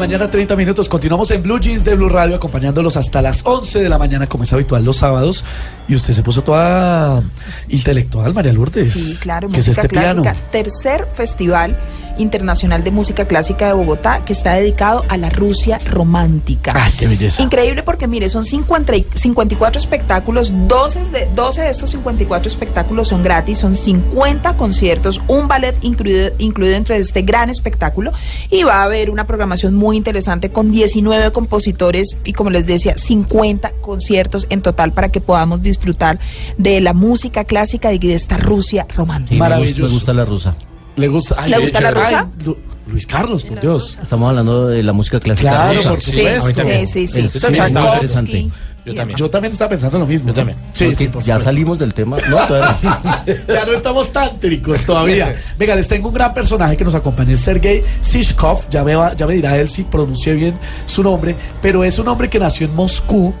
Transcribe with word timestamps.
mañana, 0.00 0.30
30 0.30 0.56
minutos. 0.56 0.88
Continuamos 0.88 1.30
en 1.30 1.42
Blue 1.42 1.58
Jeans 1.60 1.84
de 1.84 1.94
Blue 1.94 2.08
Radio, 2.08 2.36
acompañándolos 2.36 2.96
hasta 2.96 3.22
las 3.22 3.42
11 3.44 3.80
de 3.80 3.88
la 3.88 3.98
mañana, 3.98 4.26
como 4.26 4.44
es 4.44 4.52
habitual 4.52 4.84
los 4.84 4.96
sábados. 4.96 5.44
Y 5.88 5.94
usted 5.94 6.12
se 6.12 6.22
puso 6.22 6.42
toda 6.42 7.22
intelectual, 7.68 8.34
María 8.34 8.52
Lourdes. 8.52 8.92
Sí, 8.92 9.16
claro, 9.20 9.48
¿Qué 9.48 9.60
es 9.60 9.68
música 9.68 9.82
este 9.82 9.88
clásica. 9.88 10.22
piano? 10.22 10.38
Tercer 10.52 11.08
Festival 11.14 11.76
Internacional 12.18 12.84
de 12.84 12.90
Música 12.90 13.26
Clásica 13.26 13.66
de 13.66 13.72
Bogotá, 13.72 14.24
que 14.24 14.32
está 14.32 14.54
dedicado 14.54 15.04
a 15.08 15.16
la 15.16 15.30
Rusia 15.30 15.80
romántica. 15.84 16.72
Ay, 16.74 16.92
qué 16.98 17.06
belleza. 17.06 17.42
Increíble 17.42 17.82
porque, 17.82 18.06
mire, 18.06 18.28
son 18.28 18.44
50 18.44 18.96
y- 18.96 19.06
54 19.14 19.78
espectáculos, 19.78 20.52
12 20.68 21.10
de, 21.10 21.28
12 21.34 21.62
de 21.62 21.70
estos 21.70 21.90
54 21.90 22.48
espectáculos 22.48 23.08
son 23.08 23.22
gratis, 23.22 23.58
son 23.58 23.74
50 23.74 24.56
conciertos, 24.56 25.20
un 25.28 25.48
ballet 25.48 25.76
incluido, 25.82 26.30
incluido 26.38 26.74
dentro 26.74 26.94
de 26.94 27.00
este 27.00 27.22
gran 27.22 27.50
espectáculo 27.50 28.12
y 28.50 28.62
va 28.62 28.80
a 28.80 28.84
haber 28.84 29.10
una 29.10 29.26
programación 29.26 29.74
muy 29.74 29.96
interesante 29.96 30.50
con 30.50 30.70
19 30.70 31.32
compositores 31.32 32.18
y, 32.24 32.32
como 32.32 32.50
les 32.50 32.66
decía, 32.66 32.96
50 32.96 33.72
conciertos 33.80 34.46
en 34.50 34.62
total 34.62 34.92
para 34.92 35.10
que 35.10 35.20
podamos 35.20 35.62
disfrutar 35.62 36.18
de 36.58 36.80
la 36.80 36.92
música 36.92 37.44
clásica 37.44 37.92
y 37.92 37.98
de 37.98 38.14
esta 38.14 38.36
Rusia 38.36 38.86
romántica. 38.94 39.38
Maravilloso. 39.38 39.82
me 39.84 39.88
gusta 39.88 40.12
la 40.12 40.24
rusa. 40.24 40.56
¿Le 40.96 41.08
gusta, 41.08 41.34
ay, 41.38 41.50
¿Le 41.50 41.56
qué 41.56 41.62
gusta 41.62 41.80
la 41.80 41.90
rusa? 41.90 42.18
Ay, 42.20 42.44
Lu- 42.44 42.58
Luis 42.86 43.06
Carlos, 43.06 43.44
por 43.44 43.60
Dios. 43.60 43.98
Estamos 44.02 44.28
hablando 44.30 44.68
de 44.68 44.82
la 44.82 44.92
música 44.92 45.18
clásica 45.20 45.50
Claro, 45.50 45.74
rusa. 45.78 45.90
por 45.90 46.00
Sí, 46.00 46.12
supuesto. 46.12 46.62
sí, 46.62 46.86
sí, 46.86 47.06
sí. 47.06 47.28
Sí, 47.28 47.36
está 47.38 47.48
interesante. 47.68 48.48
Yo 48.86 48.94
también. 48.94 49.18
Yo 49.18 49.28
también 49.28 49.52
estaba 49.52 49.70
pensando 49.70 49.98
lo 49.98 50.06
mismo. 50.06 50.28
Yo 50.28 50.34
también. 50.34 50.56
Sí, 50.72 50.94
sí, 50.94 51.08
por 51.08 51.20
ya 51.24 51.34
supuesto. 51.34 51.44
salimos 51.44 51.78
del 51.80 51.92
tema. 51.92 52.18
No, 52.30 52.36
todavía 52.46 52.78
no. 52.82 53.52
ya 53.52 53.64
no 53.66 53.72
estamos 53.72 54.12
tántricos 54.12 54.84
todavía. 54.84 55.34
Venga, 55.58 55.74
les 55.74 55.88
tengo 55.88 56.06
un 56.08 56.14
gran 56.14 56.32
personaje 56.32 56.76
que 56.76 56.84
nos 56.84 56.94
acompaña, 56.94 57.34
es 57.34 57.40
Sergei 57.40 57.82
Sishkov. 58.00 58.70
Ya, 58.70 58.84
veo, 58.84 59.12
ya 59.16 59.26
me 59.26 59.34
dirá 59.34 59.58
él 59.58 59.68
si 59.68 59.82
pronuncié 59.82 60.34
bien 60.34 60.54
su 60.84 61.02
nombre, 61.02 61.34
pero 61.60 61.82
es 61.82 61.98
un 61.98 62.06
hombre 62.06 62.30
que 62.30 62.38
nació 62.38 62.68
en 62.68 62.76
Moscú, 62.76 63.34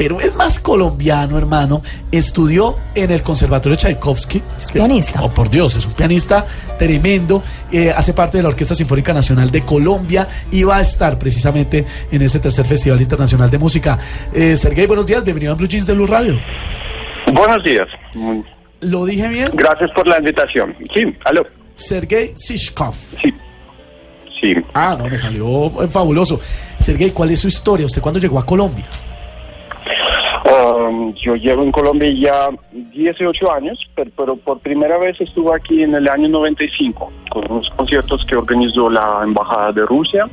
pero 0.00 0.18
es 0.18 0.34
más 0.34 0.58
colombiano, 0.58 1.36
hermano. 1.36 1.82
Estudió 2.10 2.74
en 2.94 3.10
el 3.10 3.22
Conservatorio 3.22 3.76
Tchaikovsky. 3.76 4.42
Es 4.58 4.72
pianista. 4.72 5.22
Oh, 5.22 5.28
por 5.28 5.50
Dios, 5.50 5.76
es 5.76 5.84
un 5.84 5.92
pianista 5.92 6.46
tremendo. 6.78 7.42
eh, 7.70 7.92
hace 7.94 8.14
parte 8.14 8.38
de 8.38 8.42
la 8.44 8.48
Orquesta 8.48 8.74
Sinfónica 8.74 9.12
Nacional 9.12 9.50
de 9.50 9.60
Colombia 9.60 10.26
y 10.50 10.62
va 10.62 10.78
a 10.78 10.80
estar 10.80 11.18
precisamente 11.18 11.84
en 12.10 12.22
ese 12.22 12.40
tercer 12.40 12.64
Festival 12.64 12.98
Internacional 12.98 13.50
de 13.50 13.58
Música. 13.58 13.98
Eh, 14.32 14.56
Sergei, 14.56 14.86
buenos 14.86 15.04
días, 15.04 15.22
bienvenido 15.22 15.52
a 15.52 15.56
Blue 15.56 15.68
Jeans 15.68 15.86
de 15.86 15.92
Blue 15.92 16.06
Radio. 16.06 16.40
Buenos 17.34 17.62
días. 17.62 17.86
Mm, 18.14 18.40
¿Lo 18.80 19.04
dije 19.04 19.28
bien? 19.28 19.50
Gracias 19.52 19.90
por 19.94 20.06
la 20.06 20.16
invitación. 20.16 20.74
Sí, 20.94 21.14
aló. 21.26 21.46
Sergei 21.74 22.32
Sishkov. 22.36 22.94
Sí. 23.20 23.34
Sí. 24.40 24.54
Ah, 24.72 24.96
no, 24.98 25.08
me 25.08 25.18
salió 25.18 25.84
eh, 25.84 25.88
fabuloso. 25.90 26.40
Sergey, 26.78 27.10
¿cuál 27.10 27.32
es 27.32 27.40
su 27.40 27.48
historia? 27.48 27.84
¿Usted 27.84 28.00
cuándo 28.00 28.18
llegó 28.18 28.38
a 28.38 28.46
Colombia? 28.46 28.86
Um, 30.90 31.14
yo 31.14 31.36
llevo 31.36 31.62
en 31.62 31.72
Colombia 31.72 32.10
ya 32.10 32.48
18 32.72 33.52
años, 33.52 33.78
pero, 33.94 34.10
pero 34.16 34.36
por 34.36 34.58
primera 34.60 34.98
vez 34.98 35.20
estuve 35.20 35.54
aquí 35.54 35.82
en 35.82 35.94
el 35.94 36.08
año 36.08 36.28
95 36.28 37.12
con 37.30 37.50
unos 37.50 37.70
conciertos 37.70 38.24
que 38.26 38.36
organizó 38.36 38.90
la 38.90 39.20
Embajada 39.22 39.72
de 39.72 39.86
Rusia. 39.86 40.28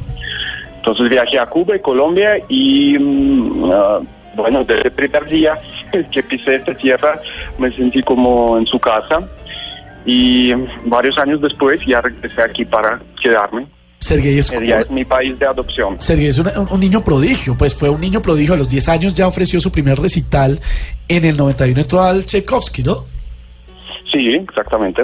Entonces 0.77 1.09
viajé 1.09 1.39
a 1.39 1.47
Cuba 1.47 1.75
y 1.75 1.79
Colombia 1.79 2.39
y 2.49 2.97
mm, 2.97 3.71
ah, 3.71 3.99
bueno, 4.35 4.63
desde 4.63 4.87
el 4.87 4.91
primer 4.91 5.25
día 5.27 5.59
que 6.11 6.23
pisé 6.23 6.55
esta 6.55 6.75
tierra 6.75 7.21
me 7.57 7.71
sentí 7.71 8.01
como 8.01 8.57
en 8.57 8.65
su 8.65 8.79
casa 8.79 9.27
y 10.05 10.53
varios 10.85 11.17
años 11.17 11.41
después 11.41 11.81
ya 11.85 12.01
regresé 12.01 12.41
aquí 12.41 12.65
para 12.65 12.99
quedarme. 13.21 13.67
Sergey 14.07 14.37
es, 14.37 14.51
es 14.51 14.89
mi 14.89 15.03
país 15.03 15.37
de 15.37 15.45
adopción. 15.45 15.99
Sergey 15.99 16.27
es 16.27 16.39
un, 16.39 16.47
un 16.69 16.79
niño 16.79 17.03
prodigio, 17.03 17.55
pues 17.57 17.75
fue 17.75 17.89
un 17.89 17.99
niño 17.99 18.21
prodigio. 18.21 18.53
A 18.53 18.57
los 18.57 18.69
10 18.69 18.87
años 18.89 19.13
ya 19.13 19.27
ofreció 19.27 19.59
su 19.59 19.69
primer 19.69 19.99
recital. 19.99 20.59
En 21.09 21.25
el 21.25 21.35
91 21.35 21.81
entró 21.81 22.01
al 22.01 22.25
Tchaikovsky, 22.25 22.83
¿no? 22.83 23.05
Sí, 24.11 24.29
exactamente. 24.33 25.03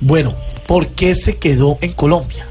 Bueno, 0.00 0.34
¿por 0.66 0.88
qué 0.88 1.14
se 1.14 1.38
quedó 1.38 1.78
en 1.80 1.92
Colombia? 1.92 2.46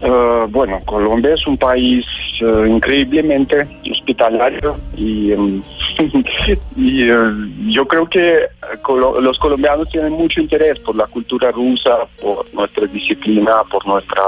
Eh, 0.00 0.46
bueno, 0.48 0.80
Colombia 0.84 1.34
es 1.34 1.46
un 1.46 1.56
país 1.56 2.04
eh, 2.40 2.66
increíblemente 2.68 3.68
hospitalario 3.92 4.78
y, 4.96 5.32
em, 5.32 5.62
y, 6.76 7.10
eh, 7.10 7.14
yo 7.68 7.86
creo 7.86 8.08
que 8.08 8.34
eh, 8.38 8.48
colo- 8.82 9.20
los 9.20 9.38
colombianos 9.38 9.88
tienen 9.90 10.12
mucho 10.12 10.40
interés 10.40 10.78
por 10.80 10.96
la 10.96 11.06
cultura 11.06 11.50
rusa, 11.50 12.06
por 12.20 12.52
nuestra 12.54 12.86
disciplina, 12.86 13.62
por 13.70 13.86
nuestra 13.86 14.22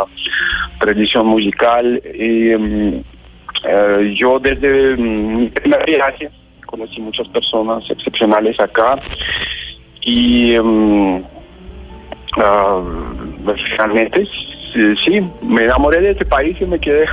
tradición 0.80 1.26
musical. 1.26 2.00
Y, 2.14 2.50
em, 2.50 3.02
eh, 3.64 4.14
yo 4.16 4.38
desde 4.38 4.96
mm, 4.96 5.36
mi 5.36 5.46
primer 5.48 5.84
viaje 5.86 6.30
conocí 6.66 7.00
muchas 7.00 7.28
personas 7.28 7.88
excepcionales 7.90 8.58
acá 8.60 9.00
y 10.02 10.56
Ah, 12.38 12.80
pues, 13.44 13.60
realmente 13.76 14.24
sí, 14.72 14.94
sí, 15.04 15.20
me 15.42 15.64
enamoré 15.64 16.00
de 16.00 16.10
este 16.12 16.24
país 16.24 16.56
y 16.60 16.64
me 16.64 16.78
quedé. 16.78 17.04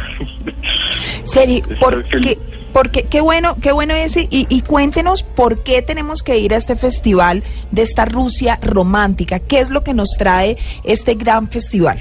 Seri, 1.24 1.62
¿por 1.80 2.04
qué, 2.06 2.38
por 2.74 2.92
qué- 2.92 3.04
qué 3.04 3.22
bueno, 3.22 3.56
qué 3.62 3.72
bueno 3.72 3.94
ese 3.94 4.28
y, 4.30 4.46
y 4.50 4.62
cuéntenos 4.62 5.24
por 5.24 5.64
qué 5.64 5.82
tenemos 5.82 6.24
que 6.24 6.38
ir 6.38 6.54
a 6.54 6.58
este 6.58 6.76
festival 6.76 7.44
de 7.72 7.82
esta 7.82 8.06
Rusia 8.06 8.60
romántica. 8.62 9.40
¿Qué 9.40 9.60
es 9.60 9.70
lo 9.70 9.84
que 9.84 9.94
nos 9.94 10.10
trae 10.18 10.58
este 10.84 11.16
gran 11.16 11.50
festival? 11.50 12.00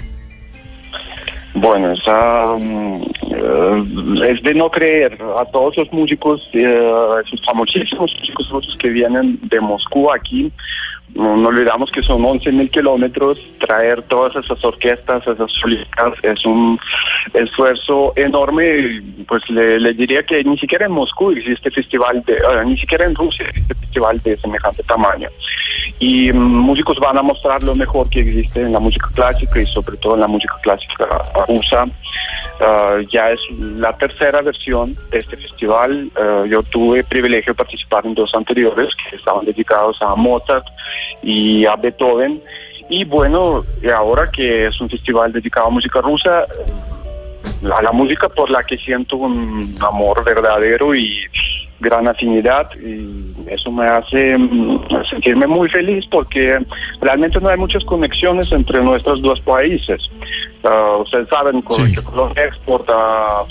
Bueno, 1.54 1.92
esa, 1.92 2.54
mm, 2.58 3.02
eh, 3.30 4.30
es 4.30 4.42
de 4.42 4.54
no 4.54 4.70
creer 4.70 5.18
a 5.40 5.44
todos 5.46 5.76
los 5.76 5.90
músicos, 5.92 6.40
eh, 6.52 6.90
esos 7.24 7.44
famosísimos 7.44 8.14
músicos 8.20 8.48
rusos 8.50 8.76
que 8.78 8.90
vienen 8.90 9.38
de 9.42 9.58
Moscú 9.60 10.12
aquí. 10.12 10.52
No, 11.14 11.32
olvidamos 11.48 11.90
que 11.90 12.02
son 12.02 12.24
11 12.24 12.52
mil 12.52 12.70
kilómetros, 12.70 13.38
traer 13.60 14.02
todas 14.02 14.36
esas 14.36 14.62
orquestas, 14.64 15.26
esas 15.26 15.50
solistas, 15.52 16.12
es 16.22 16.44
un 16.44 16.78
esfuerzo 17.34 18.12
enorme. 18.14 19.02
Pues 19.26 19.48
le, 19.50 19.94
diría 19.94 20.22
que 20.22 20.44
ni 20.44 20.58
siquiera 20.58 20.86
en 20.86 20.92
Moscú 20.92 21.30
existe 21.30 21.70
festival, 21.70 22.22
de, 22.26 22.38
ni 22.66 22.78
siquiera 22.78 23.06
en 23.06 23.14
Rusia 23.14 23.46
existe 23.48 23.74
festival 23.74 24.20
de 24.22 24.36
semejante 24.36 24.82
tamaño. 24.84 25.28
Y 25.98 26.32
mm, 26.32 26.36
músicos 26.38 26.98
van 27.00 27.18
a 27.18 27.22
mostrar 27.22 27.62
lo 27.62 27.74
mejor 27.74 28.08
que 28.10 28.20
existe 28.20 28.60
en 28.60 28.72
la 28.72 28.78
música 28.78 29.08
clásica 29.14 29.60
y 29.60 29.66
sobre 29.66 29.96
todo 29.96 30.14
en 30.14 30.20
la 30.20 30.28
música 30.28 30.54
clásica 30.62 31.08
rusa. 31.48 31.86
Ah, 32.60 32.98
ya 33.08 33.30
es 33.30 33.40
la 33.58 33.96
tercera 33.96 34.42
versión 34.42 34.96
de 35.10 35.20
este 35.20 35.36
festival. 35.36 36.10
Ah, 36.16 36.44
yo 36.48 36.62
tuve 36.64 37.04
privilegio 37.04 37.52
de 37.52 37.56
participar 37.56 38.04
en 38.04 38.14
dos 38.14 38.34
anteriores 38.34 38.88
que 38.96 39.16
estaban 39.16 39.44
dedicados 39.44 39.96
a 40.00 40.14
Mozart 40.14 40.66
y 41.22 41.64
a 41.66 41.76
Beethoven. 41.76 42.42
Y 42.90 43.04
bueno, 43.04 43.64
ahora 43.94 44.30
que 44.30 44.66
es 44.66 44.80
un 44.80 44.88
festival 44.88 45.32
dedicado 45.32 45.66
a 45.66 45.70
música 45.70 46.00
rusa, 46.00 46.44
a 47.64 47.82
la 47.82 47.92
música 47.92 48.28
por 48.28 48.50
la 48.50 48.62
que 48.62 48.78
siento 48.78 49.16
un 49.16 49.74
amor 49.80 50.24
verdadero 50.24 50.94
y 50.94 51.20
gran 51.80 52.08
afinidad 52.08 52.68
y 52.74 53.34
eso 53.48 53.70
me 53.70 53.86
hace 53.86 54.36
mm, 54.36 54.80
sentirme 55.08 55.46
muy 55.46 55.68
feliz 55.68 56.04
porque 56.10 56.58
realmente 57.00 57.40
no 57.40 57.48
hay 57.48 57.56
muchas 57.56 57.84
conexiones 57.84 58.50
entre 58.52 58.82
nuestros 58.82 59.22
dos 59.22 59.40
países. 59.40 60.10
Ah, 60.64 60.96
ustedes 60.98 61.28
saben 61.28 61.62
Sí. 61.70 61.92
que 61.94 62.02
Colombia 62.02 62.46
exporta 62.46 62.94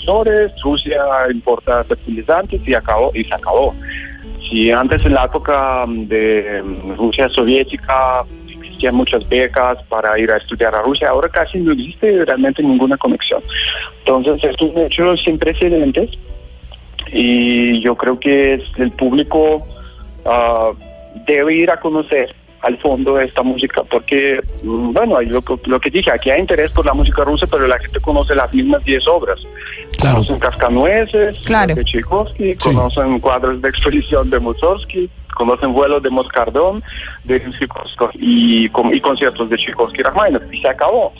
flores, 0.04 0.52
Rusia 0.62 1.02
importa 1.32 1.84
fertilizantes 1.84 2.60
y 2.66 2.74
acabó 2.74 3.10
y 3.14 3.24
se 3.24 3.34
acabó. 3.34 3.74
Si 4.48 4.70
antes 4.70 5.04
en 5.04 5.14
la 5.14 5.24
época 5.24 5.84
mm, 5.86 6.06
de 6.08 6.62
mm, 6.62 6.96
Rusia 6.96 7.28
soviética 7.30 8.24
existían 8.46 8.94
muchas 8.94 9.26
becas 9.28 9.82
para 9.88 10.18
ir 10.18 10.30
a 10.30 10.36
estudiar 10.36 10.74
a 10.74 10.82
Rusia, 10.82 11.08
ahora 11.08 11.28
casi 11.30 11.58
no 11.58 11.72
existe 11.72 12.24
realmente 12.26 12.62
ninguna 12.62 12.96
conexión. 12.98 13.42
Entonces 14.04 14.44
es 14.44 14.60
un 14.60 14.76
hecho 14.78 15.16
sin 15.16 15.38
precedentes 15.38 16.10
y 17.12 17.80
yo 17.80 17.96
creo 17.96 18.18
que 18.18 18.54
es- 18.54 18.62
el 18.78 18.90
público 18.92 19.66
ah, 20.24 20.70
debe 21.26 21.54
ir 21.54 21.70
a 21.70 21.80
conocer 21.80 22.34
al 22.62 22.76
fondo 22.78 23.14
de 23.14 23.24
esta 23.26 23.42
música 23.44 23.82
porque 23.88 24.40
mm, 24.64 24.92
bueno 24.92 25.16
hay 25.16 25.26
lo, 25.26 25.40
que- 25.42 25.56
lo 25.66 25.78
que 25.78 25.90
dije 25.90 26.10
aquí 26.10 26.30
hay 26.30 26.40
interés 26.40 26.72
por 26.72 26.84
la 26.84 26.92
música 26.92 27.22
rusa 27.22 27.46
pero 27.46 27.66
la 27.68 27.78
gente 27.78 28.00
conoce 28.00 28.34
las 28.34 28.52
mismas 28.52 28.82
10 28.84 29.06
obras 29.06 29.38
Claro. 29.98 30.16
conocen 30.16 30.38
Cascanueces 30.40 31.38
Claro. 31.40 31.74
de 31.76 31.84
Tchaikovsky 31.84 32.56
conocen 32.56 33.20
cuadros 33.20 33.62
de 33.62 33.68
exposición 33.68 34.28
de 34.30 34.40
Mussorgsky 34.40 35.08
conocen 35.36 35.72
vuelos 35.72 36.02
de 36.02 36.10
Moscardón 36.10 36.82
de 37.24 37.40
y, 38.14 38.64
y 38.66 39.00
conciertos 39.00 39.48
de 39.50 39.56
Tchaikovsky 39.56 40.00
y 40.00 40.02
Rachmaninoff 40.02 40.42
y 40.52 40.60
se 40.60 40.68
acabó 40.68 41.12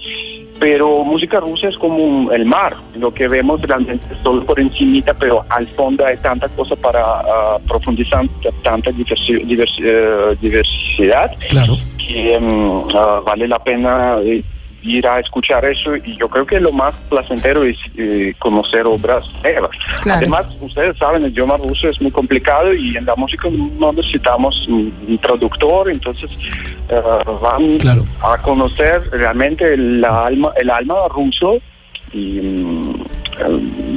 pero 0.60 1.04
música 1.04 1.40
rusa 1.40 1.68
es 1.68 1.78
como 1.78 1.96
un- 1.96 2.32
el 2.32 2.44
mar, 2.44 2.76
lo 2.96 3.12
que 3.14 3.28
vemos 3.28 3.60
realmente 3.62 4.06
es 4.12 4.18
solo 4.22 4.44
por 4.44 4.58
encimita, 4.58 5.14
pero 5.14 5.44
al 5.50 5.66
fondo 5.68 6.04
hay 6.04 6.16
tanta 6.18 6.48
cosa 6.48 6.74
para 6.76 7.00
ah, 7.02 7.58
profundizar, 7.68 8.24
tanta 8.62 8.90
diversi- 8.90 9.44
diversi- 9.46 9.82
eh, 9.84 10.36
diversidad 10.40 11.30
Claro. 11.50 11.76
que 11.98 12.38
mm, 12.40 12.88
ah, 12.96 13.20
vale 13.24 13.46
la 13.48 13.58
pena 13.58 14.16
eh, 14.22 14.42
ir 14.80 15.06
a 15.08 15.18
escuchar 15.18 15.64
eso 15.64 15.96
y 15.96 16.16
yo 16.18 16.28
creo 16.28 16.46
que 16.46 16.60
lo 16.60 16.70
más 16.72 16.94
placentero 17.10 17.64
es 17.64 17.76
eh, 17.96 18.32
conocer 18.38 18.86
obras 18.86 19.24
nuevas. 19.42 19.70
Claro. 20.02 20.18
Además, 20.18 20.46
ustedes 20.60 20.96
saben, 20.98 21.24
el 21.24 21.32
idioma 21.32 21.56
ruso 21.56 21.88
es 21.88 22.00
muy 22.00 22.12
complicado 22.12 22.72
y 22.72 22.96
en 22.96 23.04
la 23.04 23.16
música 23.16 23.48
no 23.50 23.92
necesitamos 23.92 24.66
un, 24.68 24.94
un 25.08 25.18
traductor, 25.18 25.90
entonces 25.90 26.30
eh, 26.88 27.02
van 27.42 27.78
Claro. 27.78 28.04
a 28.22 28.36
conocer 28.38 29.08
realmente 29.12 29.74
el 29.74 30.04
alma, 30.04 30.52
el 30.56 30.70
alma 30.70 30.94
ruso 31.10 31.58
y 32.12 32.40
mm, 32.40 33.04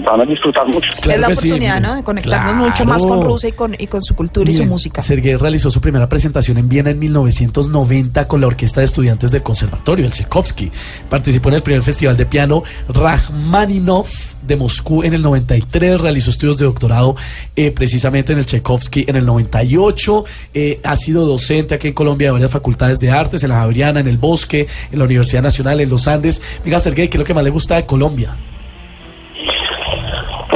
van 0.06 0.22
a 0.22 0.26
disfrutar 0.26 0.68
mucho. 0.68 0.88
Claro 1.02 1.22
es 1.22 1.22
la 1.22 1.36
sí, 1.36 1.48
oportunidad. 1.48 1.82
¿no? 1.82 1.96
De 1.96 2.04
conectarnos 2.04 2.52
Claro. 2.52 2.70
mucho 2.70 2.86
más 2.86 3.04
con 3.04 3.22
Rusia 3.22 3.50
y 3.50 3.52
con, 3.54 3.76
y 3.78 3.88
con 3.88 4.02
su 4.04 4.16
cultura 4.16 4.50
y 4.50 4.54
su 4.54 4.66
música. 4.66 5.02
Sergei 5.02 5.36
realizó 5.36 5.70
su 5.72 5.82
primera 5.82 6.08
presentación 6.08 6.58
en 6.58 6.70
Viena 6.70 6.90
en 6.92 7.00
1990 7.00 8.28
con 8.28 8.42
la 8.42 8.48
Orquesta 8.48 8.82
de 8.82 8.86
Estudiantes 8.86 9.32
del 9.32 9.44
Conservatorio, 9.44 10.06
el 10.06 10.12
Tchaikovsky. 10.12 10.72
Participó 11.10 11.50
en 11.50 11.56
el 11.56 11.64
primer 11.64 11.82
festival 11.84 12.18
de 12.18 12.26
piano 12.26 12.64
Rachmaninoff 12.90 14.36
de 14.42 14.56
Moscú 14.56 15.04
en 15.04 15.14
el 15.14 15.22
93, 15.22 16.02
realizó 16.02 16.32
estudios 16.32 16.58
de 16.58 16.66
doctorado 16.66 17.16
eh, 17.56 17.72
precisamente 17.72 18.34
en 18.34 18.40
el 18.40 18.46
Tchaikovsky 18.46 19.06
en 19.08 19.16
el 19.16 19.26
98, 19.26 20.26
eh, 20.54 20.80
ha 20.84 20.96
sido 20.96 21.26
docente 21.28 21.76
aquí 21.76 21.90
en 21.90 21.94
Colombia 21.94 22.28
de 22.30 22.32
varias 22.32 22.52
facultades 22.52 23.00
de 23.00 23.12
artes, 23.12 23.44
en 23.44 23.50
la 23.50 23.60
Javeriana, 23.60 24.00
en 24.00 24.08
el 24.08 24.18
Bosque, 24.18 24.68
en 24.92 25.00
la 25.00 25.06
Universidad 25.06 25.44
Nacional, 25.44 25.80
en 25.80 25.90
los 25.90 26.08
Andes. 26.08 26.42
Diga, 26.64 26.80
Sergei, 26.80 27.08
¿qué 27.08 27.18
es 27.18 27.20
lo 27.20 27.26
que 27.26 27.34
más 27.34 27.44
le 27.44 27.50
gusta 27.52 27.76
de 27.76 27.86
Colombia? 27.86 28.36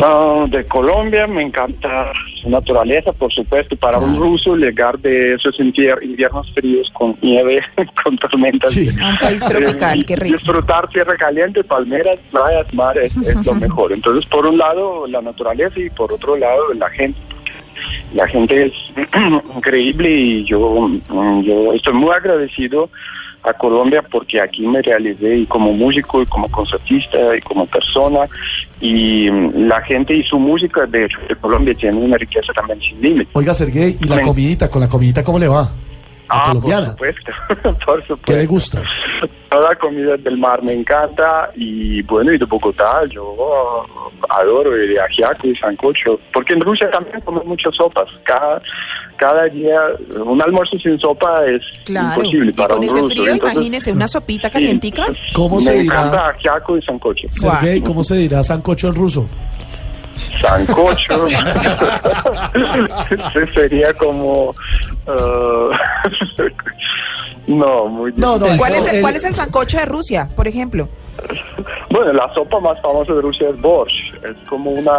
Ah, 0.03 0.45
de 0.49 0.65
Colombia 0.65 1.25
me 1.25 1.41
encanta 1.41 2.11
su 2.41 2.49
naturaleza, 2.49 3.13
por 3.13 3.31
supuesto. 3.31 3.75
Para 3.77 3.97
un 3.97 4.17
ruso 4.17 4.55
llegar 4.55 4.99
de 4.99 5.35
esos 5.35 5.57
invier- 5.59 6.03
inviernos 6.03 6.51
fríos 6.53 6.89
con 6.93 7.17
nieve, 7.21 7.61
con 8.03 8.17
tormentas. 8.17 8.73
Sí. 8.73 8.89
A 9.01 9.09
un 9.09 9.17
país 9.17 9.43
tropical, 9.45 9.99
eh, 10.01 10.05
qué 10.05 10.15
rico. 10.17 10.37
Disfrutar 10.37 10.87
tierra 10.89 11.15
caliente, 11.15 11.63
palmeras, 11.63 12.19
playas, 12.31 12.73
mar 12.73 12.97
es, 12.97 13.13
lo 13.45 13.53
mejor. 13.59 13.93
Entonces, 13.93 14.25
por 14.29 14.45
un 14.45 14.57
lado, 14.57 15.07
la 15.07 15.21
naturaleza 15.21 15.79
y 15.79 15.89
por 15.89 16.11
otro 16.11 16.35
lado, 16.35 16.73
la 16.73 16.89
gente. 16.89 17.19
La 18.13 18.25
gente 18.27 18.67
es 18.67 18.73
increíble 19.55 20.09
y 20.09 20.45
yo, 20.45 20.89
yo 21.43 21.73
estoy 21.73 21.93
muy 21.93 22.11
agradecido 22.11 22.89
a 23.45 23.53
Colombia 23.53 24.03
porque 24.11 24.41
aquí 24.41 24.65
me 24.67 24.81
realicé 24.81 25.37
y 25.37 25.45
como 25.45 25.73
músico 25.73 26.21
y 26.21 26.25
como 26.25 26.49
concertista 26.49 27.35
y 27.37 27.41
como 27.41 27.65
persona 27.65 28.27
y 28.81 29.29
mm, 29.29 29.67
la 29.67 29.81
gente 29.81 30.15
y 30.15 30.23
su 30.23 30.39
música 30.39 30.85
de, 30.85 31.01
de 31.01 31.35
Colombia 31.39 31.73
tiene 31.75 31.97
una 31.97 32.17
riqueza 32.17 32.51
también 32.53 32.79
sin 32.81 33.01
límite. 33.01 33.29
Oiga, 33.33 33.53
Sergei, 33.53 33.97
¿y 33.99 34.05
la 34.05 34.21
comidita? 34.21 34.69
¿Con 34.69 34.81
la 34.81 34.89
comidita 34.89 35.23
cómo 35.23 35.39
le 35.39 35.47
va? 35.47 35.69
¿La 36.29 36.35
Ah, 36.37 36.43
colombiana? 36.47 36.95
por 36.95 37.07
supuesto, 37.13 37.31
por 37.85 38.01
supuesto. 38.01 38.17
¿Qué 38.25 38.33
le 38.37 38.45
gusta? 38.45 38.81
Toda 39.49 39.69
la 39.69 39.75
comida 39.75 40.17
del 40.17 40.37
mar 40.37 40.61
me 40.63 40.73
encanta 40.73 41.51
y 41.55 42.01
bueno, 42.03 42.33
y 42.33 42.37
de 42.37 42.45
Bogotá 42.45 43.03
yo 43.09 43.23
uh, 43.31 44.25
adoro 44.29 44.75
el 44.75 44.99
ajiaco 44.99 45.47
y 45.47 45.55
sancocho, 45.55 46.19
porque 46.33 46.53
en 46.53 46.61
Rusia 46.61 46.89
también 46.89 47.21
comen 47.21 47.47
muchas 47.47 47.75
sopas. 47.75 48.07
Cada, 48.23 48.61
cada 49.17 49.43
día 49.45 49.79
un 50.25 50.41
almuerzo 50.41 50.77
sin 50.79 50.99
sopa 50.99 51.45
es 51.45 51.61
Claro. 51.85 52.21
imposible 52.21 52.49
Y 52.51 52.53
para 52.53 52.69
con 52.69 52.77
un 52.79 52.83
ese 52.85 52.99
ruso. 52.99 53.09
frío, 53.11 53.31
Entonces, 53.31 53.53
imagínese 53.55 53.91
una 53.93 54.07
sopita 54.07 54.47
sí, 54.49 54.53
calientica. 54.53 55.05
¿Cómo 55.33 55.57
me 55.57 55.61
se 55.61 55.73
dirá? 55.79 55.83
encanta 55.99 56.29
ajiaco 56.29 56.77
y 56.77 56.81
sancocho. 56.81 57.27
Sergei, 57.31 57.81
¿cómo 57.81 58.03
se 58.03 58.15
dirá 58.15 58.41
sancocho 58.43 58.87
en 58.87 58.95
ruso? 58.95 59.29
Sancocho. 60.41 61.25
Ese 63.09 63.53
sería 63.55 63.93
como... 63.93 64.49
uh, 65.07 65.69
no, 67.47 67.85
muy 67.87 68.13
No. 68.15 68.39
¿Cuál 68.57 68.73
es, 68.75 68.85
el, 68.87 68.95
el- 68.95 69.01
¿Cuál 69.01 69.15
es 69.15 69.23
el 69.23 69.35
sancocho 69.35 69.77
de 69.77 69.85
Rusia, 69.85 70.29
por 70.35 70.47
ejemplo? 70.47 70.89
Bueno, 71.89 72.11
la 72.13 72.29
sopa 72.33 72.59
más 72.59 72.79
famosa 72.81 73.13
de 73.13 73.21
Rusia 73.21 73.49
es 73.49 73.61
borscht. 73.61 74.15
Es 74.23 74.35
como 74.49 74.71
una 74.71 74.91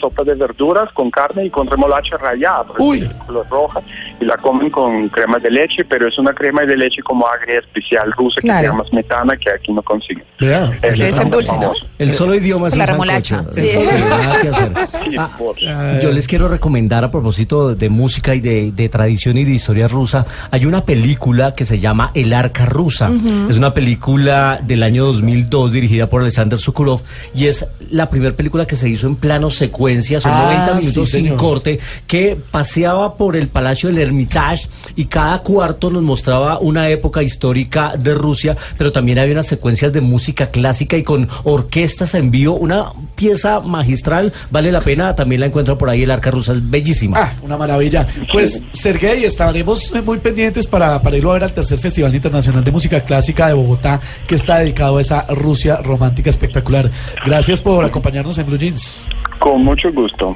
sopa 0.00 0.22
de 0.24 0.34
verduras 0.34 0.90
con 0.92 1.10
carne 1.10 1.46
y 1.46 1.50
con 1.50 1.66
remolacha 1.66 2.16
rallada, 2.18 2.66
Uy. 2.78 3.08
color 3.26 3.46
roja, 3.48 3.80
y 4.20 4.24
la 4.24 4.36
comen 4.36 4.68
con 4.70 5.08
crema 5.08 5.38
de 5.38 5.50
leche, 5.50 5.84
pero 5.84 6.08
es 6.08 6.18
una 6.18 6.34
crema 6.34 6.62
de 6.62 6.76
leche 6.76 7.02
como 7.02 7.26
agria 7.26 7.60
especial 7.60 8.12
rusa 8.12 8.40
que 8.40 8.48
Claro. 8.48 8.60
se 8.60 8.66
llama 8.66 8.84
smetana, 8.88 9.36
que 9.36 9.50
aquí 9.50 9.72
no 9.72 9.82
consiguen. 9.82 10.24
Vea. 10.40 10.70
Es 10.82 10.98
Debe 10.98 11.12
ser 11.12 11.30
dulce, 11.30 11.52
¿no? 11.54 11.60
famoso. 11.62 11.86
El 11.98 12.12
solo 12.12 12.34
idioma 12.34 12.68
es 12.68 12.76
La 12.76 12.86
remolacha, 12.86 13.44
sí. 13.52 13.62
Que. 13.62 13.68
Sí, 13.70 15.16
Ah, 15.18 15.30
borscht. 15.38 16.02
Yo 16.02 16.10
les 16.12 16.26
quiero 16.26 16.48
recomendar 16.48 17.04
a 17.04 17.10
propósito 17.10 17.74
de 17.74 17.88
música 17.88 18.34
y 18.34 18.40
de, 18.40 18.72
de 18.72 18.88
tradición 18.88 19.38
y 19.38 19.44
de 19.44 19.52
historia 19.52 19.88
rusa, 19.88 20.26
hay 20.50 20.66
una 20.66 20.84
película 20.84 21.54
que 21.54 21.64
se 21.64 21.78
llama 21.78 22.10
El 22.14 22.32
Arca 22.32 22.66
Rusa. 22.66 23.10
Es 23.48 23.56
una 23.56 23.72
película 23.74 24.58
del 24.62 24.82
año 24.82 25.04
2002 25.06 25.61
dirigida 25.70 26.08
por 26.08 26.22
Alexander 26.22 26.58
Sokurov 26.58 27.00
y 27.34 27.46
es 27.46 27.66
la 27.90 28.08
primera 28.08 28.34
película 28.34 28.66
que 28.66 28.76
se 28.76 28.88
hizo 28.88 29.06
en 29.06 29.16
plano 29.16 29.50
secuencia, 29.50 30.18
son 30.20 30.32
Ah, 30.32 30.44
90 30.44 30.72
sí, 30.72 30.80
minutos 30.80 31.08
sin 31.10 31.36
corte, 31.36 31.78
que 32.06 32.36
paseaba 32.50 33.16
por 33.16 33.36
el 33.36 33.48
Palacio 33.48 33.88
del 33.88 33.98
Hermitage 33.98 34.68
y 34.96 35.06
cada 35.06 35.38
cuarto 35.40 35.90
nos 35.90 36.02
mostraba 36.02 36.58
una 36.58 36.88
época 36.88 37.22
histórica 37.22 37.94
de 37.98 38.14
Rusia, 38.14 38.56
pero 38.78 38.92
también 38.92 39.18
había 39.18 39.32
unas 39.34 39.46
secuencias 39.46 39.92
de 39.92 40.00
música 40.00 40.46
clásica 40.46 40.96
y 40.96 41.02
con 41.02 41.28
orquestas 41.44 42.14
en 42.14 42.30
vivo, 42.30 42.54
una 42.54 42.86
pieza 43.14 43.60
magistral, 43.60 44.32
vale 44.50 44.72
la 44.72 44.80
pena, 44.80 45.14
también 45.14 45.40
la 45.40 45.46
encuentran 45.46 45.76
por 45.78 45.90
ahí, 45.90 46.02
el 46.02 46.10
Arca 46.10 46.30
Rusa 46.30 46.52
es 46.52 46.70
bellísima. 46.70 47.16
Ah, 47.18 47.32
una 47.42 47.56
maravilla. 47.56 48.06
Pues, 48.32 48.62
Sergei, 48.72 49.24
estaremos 49.24 49.92
muy 50.04 50.18
pendientes 50.18 50.66
para, 50.66 51.00
para 51.02 51.16
irlo 51.16 51.30
a 51.30 51.34
ver 51.34 51.44
al 51.44 51.52
tercer 51.52 51.78
Festival 51.78 52.14
Internacional 52.14 52.64
de 52.64 52.70
Música 52.70 53.00
Clásica 53.04 53.46
de 53.48 53.54
Bogotá, 53.54 54.00
que 54.26 54.34
está 54.34 54.58
dedicado 54.58 54.98
a 54.98 55.00
esa 55.00 55.26
Rusia 55.52 55.82
romántica 55.82 56.30
espectacular. 56.30 56.90
Gracias 57.26 57.60
por 57.60 57.84
acompañarnos 57.84 58.38
en 58.38 58.46
Blue 58.46 58.56
Jeans. 58.56 59.04
Con 59.38 59.62
mucho 59.62 59.92
gusto. 59.92 60.34